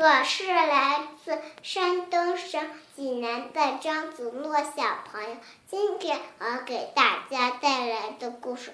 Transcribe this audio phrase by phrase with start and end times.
[0.00, 5.36] 我是来自山东省济南的张子诺小朋友。
[5.68, 8.72] 今天我给大家带来的故事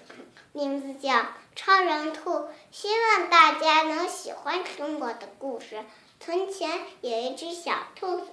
[0.52, 1.14] 名字叫
[1.56, 2.30] 《超人兔》，
[2.70, 5.82] 希望大家能喜欢听我的故事。
[6.20, 8.26] 从前有一只小兔子，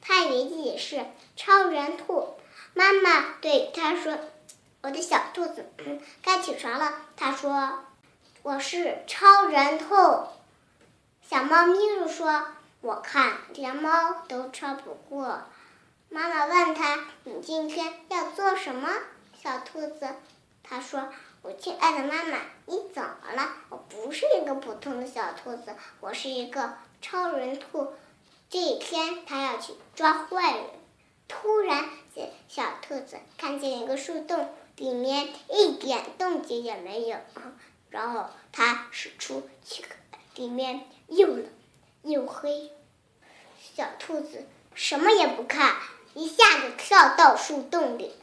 [0.00, 2.36] 它以为自己是超人兔。
[2.72, 4.16] 妈妈对它说
[4.82, 5.66] ：“我的小兔子，
[6.22, 7.80] 该起床了。”它说
[8.44, 9.96] ：“我是超人兔。”
[11.58, 12.46] 猫咪就说
[12.82, 15.42] ：“我看连猫都超不过。”
[16.08, 18.88] 妈妈问他：“你今天要做什么？”
[19.42, 20.06] 小兔子
[20.62, 21.08] 他说
[21.42, 23.54] ：“我亲爱的妈妈，你怎么了？
[23.70, 27.92] 我不是一个普通的小兔子，我是一个超人兔。
[28.48, 30.64] 这一天，他要去抓坏人。
[31.26, 31.90] 突然，
[32.46, 37.18] 小兔子看见一个树洞，里面一点动静也没有。
[37.90, 39.88] 然后，他使出七个。
[40.38, 41.46] 里面又冷
[42.02, 42.70] 又黑，
[43.74, 45.74] 小兔子什么也不看，
[46.14, 48.14] 一下子跳到树洞里。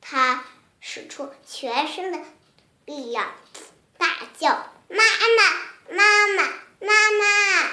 [0.00, 0.44] 它
[0.80, 2.20] 使出全身的
[2.84, 3.32] 力量，
[3.98, 4.06] 大
[4.38, 4.50] 叫
[4.86, 5.02] ：“妈
[5.36, 6.44] 妈，妈妈，
[6.78, 7.70] 妈妈！”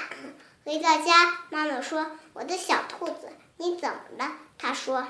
[0.66, 5.06] 回到家，妈妈说：“我的小兔子，你怎么了？”他说：“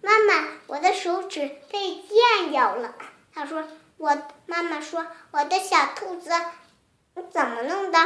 [0.00, 2.94] 妈妈，我的手指被剑咬了。”
[3.34, 6.30] 他说：“我。”妈妈说：“我的小兔子。”
[7.14, 7.98] 你怎么弄的？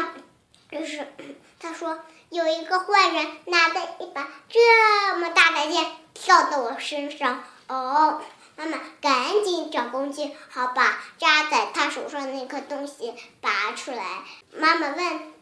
[0.71, 1.07] 就是
[1.61, 7.45] 他说有一个坏人拿着一把这么大的剑跳到我身上。
[7.69, 8.21] 哦，
[8.57, 14.25] 妈妈赶紧找工具，好把扎在他手上那颗东西拔出来。
[14.53, 15.35] 妈妈问：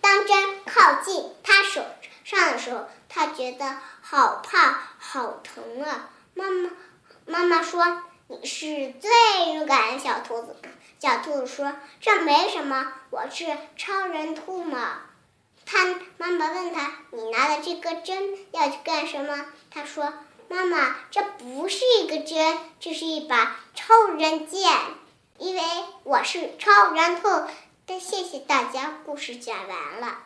[0.00, 1.84] 当针靠近他手
[2.24, 6.08] 上的时候，他觉得好怕、好疼啊。
[6.34, 6.70] 妈妈，
[7.26, 8.02] 妈妈说。
[8.40, 9.10] 你是最
[9.52, 10.56] 勇敢的小兔子，
[10.98, 13.44] 小兔子说：“这没什么，我是
[13.76, 15.00] 超人兔嘛。”
[15.66, 15.84] 他
[16.16, 20.14] 妈妈问他：“你拿的这个针要去干什么？”他说
[20.48, 24.72] ：“妈妈，这不是一个针，这是一把超人剑，
[25.36, 25.62] 因为
[26.04, 27.28] 我是超人兔。”
[28.00, 30.20] 谢谢大家，故事讲完了。